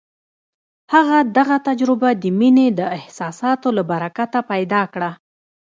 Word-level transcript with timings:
هغه 0.93 1.17
دغه 1.37 1.57
تجربه 1.67 2.09
د 2.21 2.23
مينې 2.39 2.67
د 2.79 2.81
احساساتو 2.97 3.67
له 3.77 3.83
برکته 3.91 4.39
پيدا 4.51 4.81
کړه. 4.93 5.11